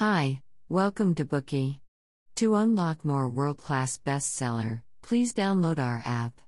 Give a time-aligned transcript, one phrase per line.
[0.00, 0.40] Hi,
[0.70, 1.80] welcome to Bookey.
[2.36, 6.40] To unlock more world class bestseller, please download our app.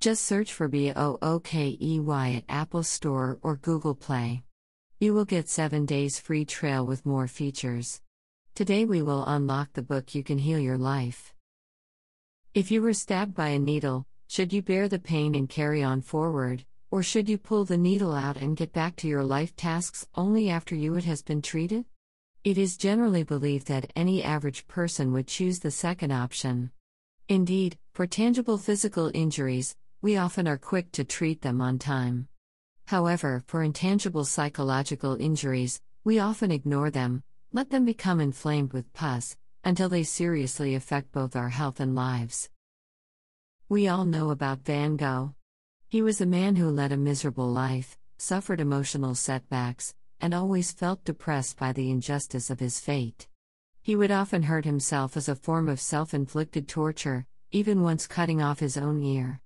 [0.00, 4.42] Just search for B O O K E Y at Apple Store or Google Play.
[4.98, 8.02] You will get 7 days free trial with more features.
[8.54, 11.32] Today we will unlock the book You Can Heal Your Life.
[12.52, 16.02] If you were stabbed by a needle, should you bear the pain and carry on
[16.02, 20.06] forward, or should you pull the needle out and get back to your life tasks
[20.16, 21.86] only after you it has been treated?
[22.42, 26.70] It is generally believed that any average person would choose the second option.
[27.28, 32.28] Indeed, for tangible physical injuries, we often are quick to treat them on time.
[32.86, 37.22] However, for intangible psychological injuries, we often ignore them,
[37.52, 42.48] let them become inflamed with pus, until they seriously affect both our health and lives.
[43.68, 45.34] We all know about Van Gogh.
[45.90, 51.04] He was a man who led a miserable life, suffered emotional setbacks, and always felt
[51.04, 53.28] depressed by the injustice of his fate.
[53.82, 58.42] He would often hurt himself as a form of self inflicted torture, even once cutting
[58.42, 59.40] off his own ear.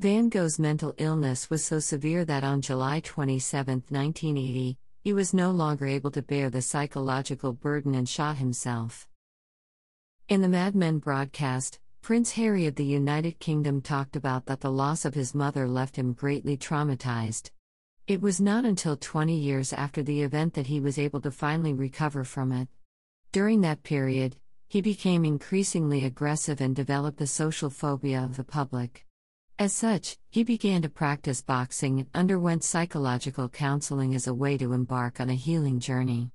[0.00, 5.50] Van Gogh's mental illness was so severe that on July 27, 1980, he was no
[5.50, 9.06] longer able to bear the psychological burden and shot himself.
[10.28, 14.72] In the Mad Men broadcast, Prince Harry of the United Kingdom talked about that the
[14.72, 17.50] loss of his mother left him greatly traumatized.
[18.06, 21.72] It was not until 20 years after the event that he was able to finally
[21.72, 22.68] recover from it.
[23.32, 24.36] During that period,
[24.68, 29.06] he became increasingly aggressive and developed a social phobia of the public.
[29.58, 34.74] As such, he began to practice boxing and underwent psychological counseling as a way to
[34.74, 36.30] embark on a healing journey.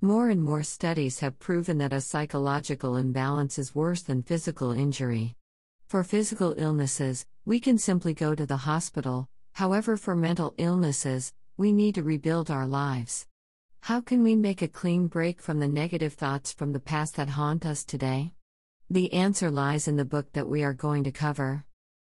[0.00, 5.34] More and more studies have proven that a psychological imbalance is worse than physical injury.
[5.88, 11.72] For physical illnesses, we can simply go to the hospital, However, for mental illnesses, we
[11.72, 13.26] need to rebuild our lives.
[13.82, 17.28] How can we make a clean break from the negative thoughts from the past that
[17.28, 18.32] haunt us today?
[18.90, 21.64] The answer lies in the book that we are going to cover.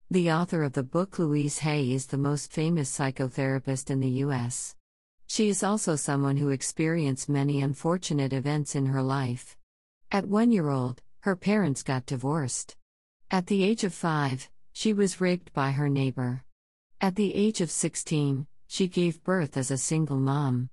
[0.10, 4.76] The author of the book, Louise Hay, is the most famous psychotherapist in the U.S.
[5.28, 9.58] She is also someone who experienced many unfortunate events in her life.
[10.12, 12.78] At one year old, her parents got divorced.
[13.30, 16.46] At the age of five, she was raped by her neighbor.
[17.04, 20.70] At the age of 16, she gave birth as a single mom.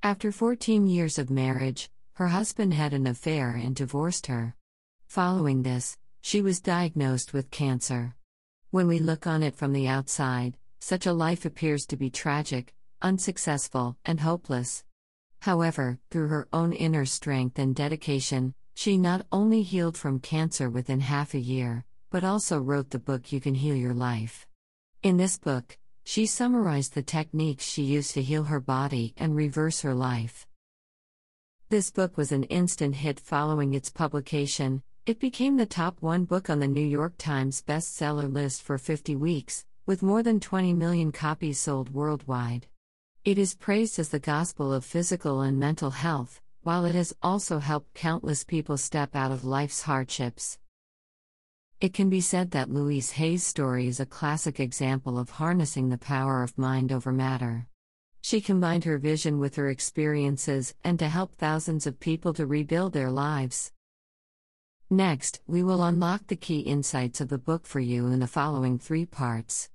[0.00, 4.54] After 14 years of marriage, her husband had an affair and divorced her.
[5.08, 8.14] Following this, she was diagnosed with cancer.
[8.70, 12.72] When we look on it from the outside, such a life appears to be tragic,
[13.02, 14.84] unsuccessful, and hopeless.
[15.40, 21.00] However, through her own inner strength and dedication, she not only healed from cancer within
[21.00, 24.46] half a year, but also wrote the book You Can Heal Your Life.
[25.02, 29.80] In this book, she summarized the techniques she used to heal her body and reverse
[29.80, 30.46] her life.
[31.70, 34.80] This book was an instant hit following its publication.
[35.04, 39.16] It became the top one book on the New York Times bestseller list for 50
[39.16, 42.68] weeks, with more than 20 million copies sold worldwide.
[43.24, 47.58] It is praised as the gospel of physical and mental health, while it has also
[47.58, 50.58] helped countless people step out of life's hardships.
[51.82, 55.98] It can be said that Louise Hay's story is a classic example of harnessing the
[55.98, 57.66] power of mind over matter.
[58.20, 62.92] She combined her vision with her experiences and to help thousands of people to rebuild
[62.92, 63.72] their lives.
[64.90, 68.78] Next, we will unlock the key insights of the book for you in the following
[68.78, 69.68] three parts.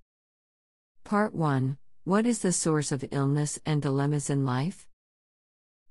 [1.04, 4.88] Part 1 What is the source of illness and dilemmas in life?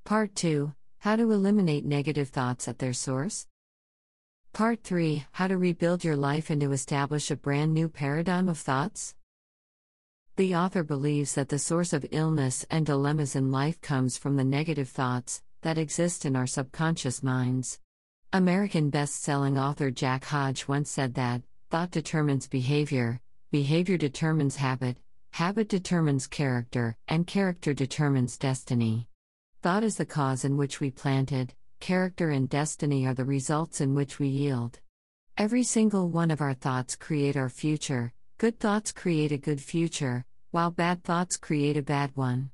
[0.05, 3.47] Part 2 How to eliminate negative thoughts at their source?
[4.57, 8.57] Part 3 How to Rebuild Your Life and to Establish a Brand New Paradigm of
[8.57, 9.15] Thoughts.
[10.37, 14.45] The author believes that the source of illness and dilemmas in life comes from the
[14.45, 17.81] negative thoughts that exist in our subconscious minds.
[18.33, 24.97] American best selling author Jack Hodge once said that thought determines behavior, behavior determines habit,
[25.33, 29.07] habit determines character, and character determines destiny.
[29.61, 33.95] Thought is the cause in which we planted, character, and destiny are the results in
[33.95, 34.81] which we yield.
[35.39, 40.25] Every single one of our thoughts create our future, good thoughts create a good future,
[40.51, 42.51] while bad thoughts create a bad one.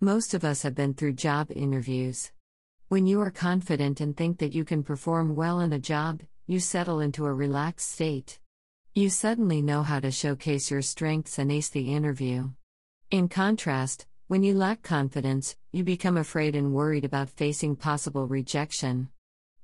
[0.00, 2.30] Most of us have been through job interviews.
[2.88, 6.60] When you are confident and think that you can perform well in a job, you
[6.60, 8.38] settle into a relaxed state.
[8.94, 12.50] You suddenly know how to showcase your strengths and ace the interview.
[13.10, 19.10] In contrast, when you lack confidence, you become afraid and worried about facing possible rejection.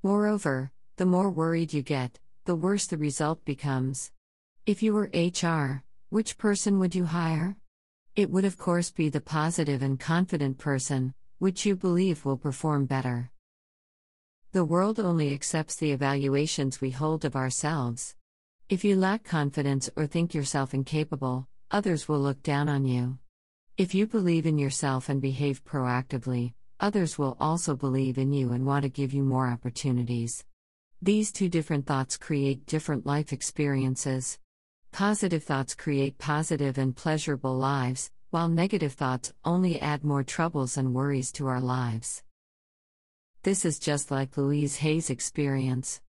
[0.03, 4.13] Moreover, the more worried you get, the worse the result becomes.
[4.67, 7.57] If you were HR, which person would you hire?
[8.15, 12.85] It would, of course, be the positive and confident person, which you believe will perform
[12.85, 13.31] better.
[14.53, 18.15] The world only accepts the evaluations we hold of ourselves.
[18.69, 23.19] If you lack confidence or think yourself incapable, others will look down on you.
[23.81, 28.67] If you believe in yourself and behave proactively, others will also believe in you and
[28.67, 30.45] want to give you more opportunities.
[31.01, 34.39] These two different thoughts create different life experiences.
[34.93, 40.93] Positive thoughts create positive and pleasurable lives, while negative thoughts only add more troubles and
[40.93, 42.23] worries to our lives.
[43.45, 46.03] This is just like Louise Hay's experience.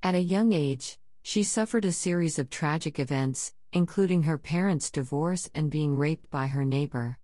[0.00, 5.50] At a young age, she suffered a series of tragic events, including her parents' divorce
[5.54, 7.18] and being raped by her neighbor.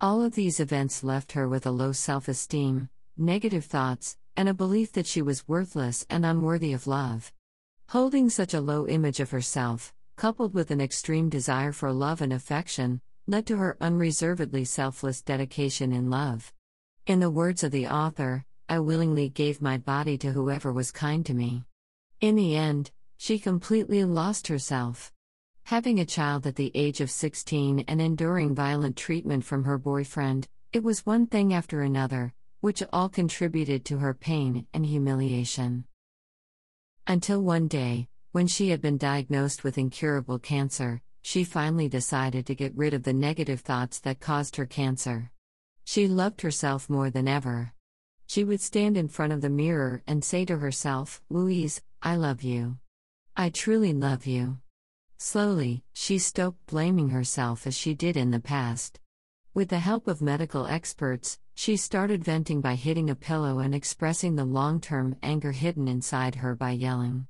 [0.00, 4.54] All of these events left her with a low self esteem, negative thoughts, and a
[4.54, 7.32] belief that she was worthless and unworthy of love.
[7.88, 12.32] Holding such a low image of herself, coupled with an extreme desire for love and
[12.32, 16.52] affection, led to her unreservedly selfless dedication in love.
[17.06, 21.24] In the words of the author, I willingly gave my body to whoever was kind
[21.26, 21.64] to me.
[22.20, 25.12] In the end, she completely lost herself.
[25.68, 30.46] Having a child at the age of 16 and enduring violent treatment from her boyfriend,
[30.74, 35.86] it was one thing after another, which all contributed to her pain and humiliation.
[37.06, 42.54] Until one day, when she had been diagnosed with incurable cancer, she finally decided to
[42.54, 45.30] get rid of the negative thoughts that caused her cancer.
[45.86, 47.72] She loved herself more than ever.
[48.26, 52.42] She would stand in front of the mirror and say to herself, Louise, I love
[52.42, 52.76] you.
[53.34, 54.58] I truly love you.
[55.18, 59.00] Slowly, she stopped blaming herself as she did in the past.
[59.54, 64.34] With the help of medical experts, she started venting by hitting a pillow and expressing
[64.34, 67.28] the long term anger hidden inside her by yelling.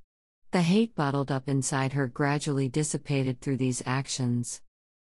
[0.50, 4.62] The hate bottled up inside her gradually dissipated through these actions.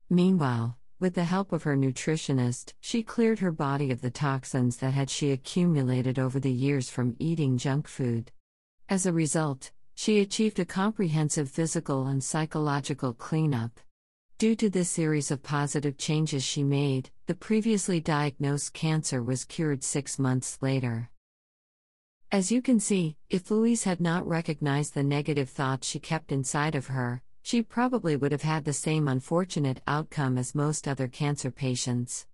[0.08, 4.94] Meanwhile, with the help of her nutritionist, she cleared her body of the toxins that
[4.94, 8.32] had she accumulated over the years from eating junk food.
[8.88, 9.70] As a result,
[10.00, 13.80] she achieved a comprehensive physical and psychological cleanup.
[14.38, 19.82] Due to this series of positive changes she made, the previously diagnosed cancer was cured
[19.82, 21.10] six months later.
[22.30, 26.76] As you can see, if Louise had not recognized the negative thoughts she kept inside
[26.76, 31.50] of her, she probably would have had the same unfortunate outcome as most other cancer
[31.50, 32.24] patients.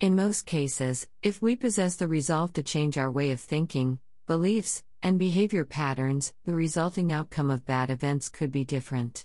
[0.00, 4.82] In most cases, if we possess the resolve to change our way of thinking, beliefs,
[5.06, 9.24] and behavior patterns, the resulting outcome of bad events could be different.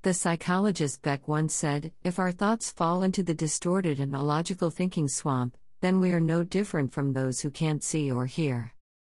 [0.00, 5.06] The psychologist Beck once said If our thoughts fall into the distorted and illogical thinking
[5.06, 8.72] swamp, then we are no different from those who can't see or hear.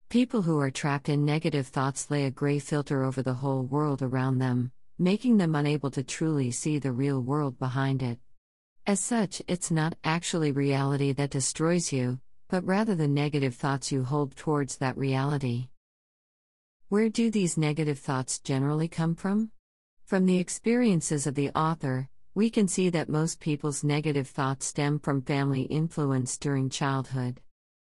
[0.09, 4.03] People who are trapped in negative thoughts lay a gray filter over the whole world
[4.03, 8.19] around them, making them unable to truly see the real world behind it.
[8.85, 14.05] As such, it's not actually reality that destroys you, but rather the negative thoughts you
[14.05, 15.69] hold towards that reality.
[16.89, 19.51] Where do these negative thoughts generally come from?
[20.05, 25.01] From the experiences of the author, we can see that most people's negative thoughts stem
[25.01, 27.41] from family influence during childhood.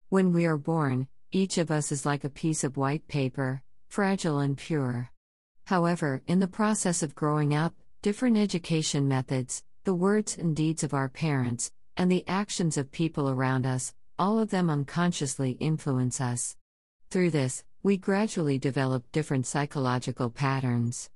[0.08, 4.40] When we are born, each of us is like a piece of white paper, fragile
[4.40, 5.10] and pure.
[5.66, 10.94] However, in the process of growing up, different education methods, the words and deeds of
[10.94, 16.56] our parents, and the actions of people around us, all of them unconsciously influence us.
[17.10, 21.10] Through this, we gradually develop different psychological patterns.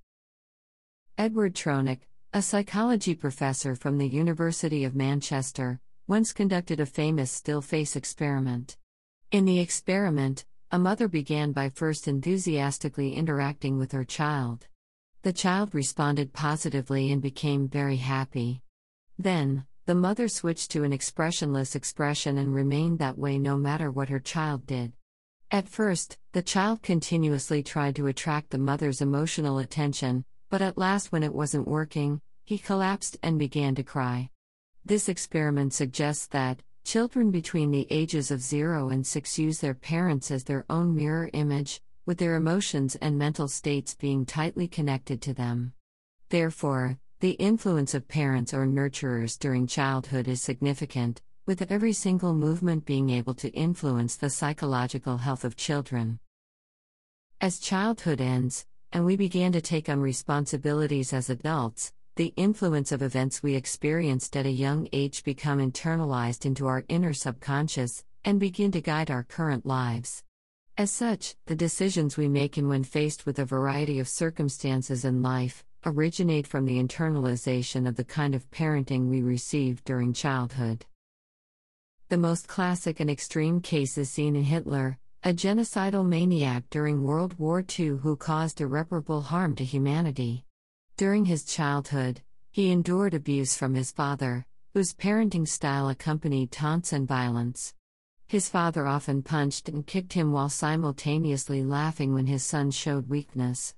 [1.19, 7.61] Edward Tronick, a psychology professor from the University of Manchester, once conducted a famous still
[7.61, 8.77] face experiment.
[9.31, 14.67] In the experiment, a mother began by first enthusiastically interacting with her child.
[15.23, 18.63] The child responded positively and became very happy.
[19.19, 24.09] Then, the mother switched to an expressionless expression and remained that way no matter what
[24.09, 24.93] her child did.
[25.51, 31.13] At first, the child continuously tried to attract the mother's emotional attention, but at last,
[31.13, 34.31] when it wasn't working, he collapsed and began to cry.
[34.85, 40.31] This experiment suggests that, Children between the ages of 0 and 6 use their parents
[40.31, 45.33] as their own mirror image, with their emotions and mental states being tightly connected to
[45.33, 45.75] them.
[46.29, 52.85] Therefore, the influence of parents or nurturers during childhood is significant, with every single movement
[52.85, 56.19] being able to influence the psychological health of children.
[57.41, 63.03] As childhood ends, and we begin to take on responsibilities as adults, the influence of
[63.03, 68.73] events we experienced at a young age become internalized into our inner subconscious and begin
[68.73, 70.25] to guide our current lives.
[70.77, 75.23] As such, the decisions we make and when faced with a variety of circumstances in
[75.23, 80.87] life originate from the internalization of the kind of parenting we received during childhood.
[82.09, 87.39] The most classic and extreme case is seen in Hitler, a genocidal maniac during World
[87.39, 90.45] War II who caused irreparable harm to humanity.
[90.97, 97.09] During his childhood, he endured abuse from his father, whose parenting style accompanied taunts and
[97.09, 97.75] violence.
[98.27, 103.75] His father often punched and kicked him while simultaneously laughing when his son showed weakness.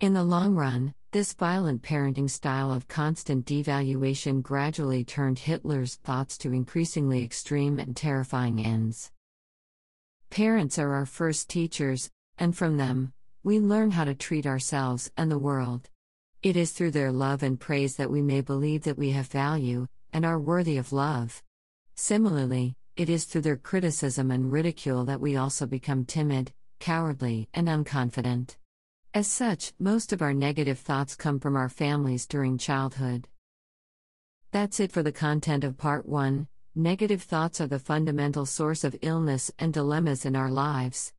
[0.00, 6.38] In the long run, this violent parenting style of constant devaluation gradually turned Hitler's thoughts
[6.38, 9.10] to increasingly extreme and terrifying ends.
[10.30, 13.12] Parents are our first teachers, and from them,
[13.42, 15.90] we learn how to treat ourselves and the world.
[16.44, 19.88] It is through their love and praise that we may believe that we have value
[20.12, 21.42] and are worthy of love.
[21.96, 27.66] Similarly, it is through their criticism and ridicule that we also become timid, cowardly, and
[27.66, 28.56] unconfident.
[29.12, 33.26] As such, most of our negative thoughts come from our families during childhood.
[34.52, 36.46] That's it for the content of Part 1.
[36.76, 41.12] Negative thoughts are the fundamental source of illness and dilemmas in our lives.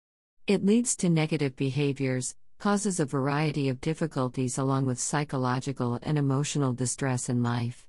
[0.48, 6.72] It leads to negative behaviors, causes a variety of difficulties along with psychological and emotional
[6.72, 7.88] distress in life.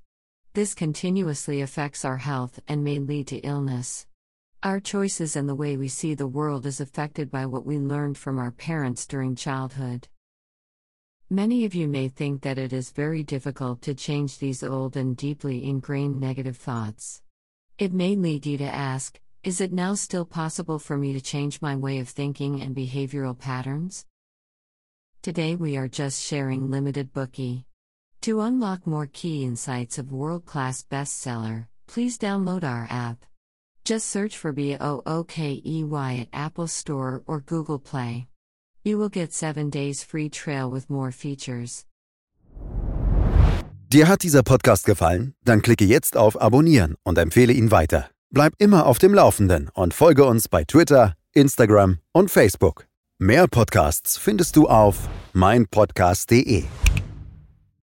[0.53, 4.05] This continuously affects our health and may lead to illness.
[4.63, 8.17] Our choices and the way we see the world is affected by what we learned
[8.17, 10.07] from our parents during childhood.
[11.29, 15.17] Many of you may think that it is very difficult to change these old and
[15.17, 17.21] deeply ingrained negative thoughts.
[17.77, 21.61] It may lead you to ask Is it now still possible for me to change
[21.61, 24.05] my way of thinking and behavioral patterns?
[25.21, 27.65] Today we are just sharing limited Bookey.
[28.21, 33.25] To unlock more key insights of world class bestseller, please download our app.
[33.85, 38.27] Just search for B O O K E Y at Apple Store or Google Play.
[38.83, 41.85] You will get 7 days free trail with more features.
[43.93, 45.35] Dir hat dieser Podcast gefallen?
[45.45, 48.09] Dann klicke jetzt auf Abonnieren und empfehle ihn weiter.
[48.31, 52.87] Bleib immer auf dem Laufenden und folge uns bei Twitter, Instagram und Facebook.
[53.19, 56.63] Mehr Podcasts findest du auf meinpodcast.de.